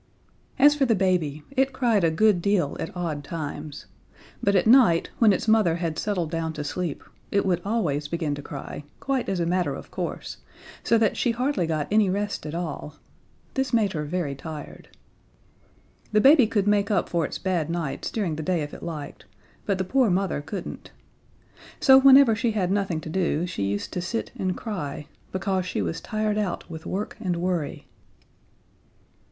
As 0.57 0.73
for 0.73 0.85
the 0.87 0.95
baby, 0.95 1.43
it 1.51 1.73
cried 1.73 2.03
a 2.03 2.09
good 2.09 2.41
deal 2.41 2.75
at 2.79 2.97
odd 2.97 3.23
times; 3.23 3.85
but 4.41 4.55
at 4.55 4.65
night, 4.65 5.11
when 5.19 5.31
its 5.31 5.47
mother 5.47 5.75
had 5.75 5.99
settled 5.99 6.31
down 6.31 6.53
to 6.53 6.63
sleep, 6.63 7.03
it 7.29 7.45
would 7.45 7.61
always 7.63 8.07
begin 8.07 8.33
to 8.33 8.41
cry, 8.41 8.83
quite 8.99 9.29
as 9.29 9.39
a 9.39 9.45
matter 9.45 9.75
of 9.75 9.91
course, 9.91 10.37
so 10.83 10.97
that 10.97 11.17
she 11.17 11.29
hardly 11.29 11.67
got 11.67 11.87
any 11.91 12.09
rest 12.09 12.47
at 12.47 12.55
all. 12.55 12.95
This 13.53 13.73
made 13.73 13.93
her 13.93 14.03
very 14.03 14.33
tired. 14.33 14.87
The 16.11 16.19
baby 16.19 16.47
could 16.47 16.65
make 16.67 16.89
up 16.89 17.07
for 17.07 17.23
its 17.23 17.37
bad 17.37 17.69
nights 17.69 18.09
during 18.09 18.37
the 18.37 18.41
day 18.41 18.63
if 18.63 18.73
it 18.73 18.81
liked, 18.81 19.25
but 19.67 19.77
the 19.77 19.83
poor 19.83 20.09
mother 20.09 20.41
couldn't. 20.41 20.89
So 21.79 21.99
whenever 21.99 22.35
she 22.35 22.53
had 22.53 22.71
nothing 22.71 23.01
to 23.01 23.09
do 23.11 23.45
she 23.45 23.65
used 23.69 23.93
to 23.93 24.01
sit 24.01 24.31
and 24.35 24.57
cry, 24.57 25.05
because 25.31 25.67
she 25.67 25.79
was 25.83 26.01
tired 26.01 26.39
out 26.39 26.67
with 26.71 26.87
work 26.87 27.17
and 27.19 27.35
worry. 27.35 27.85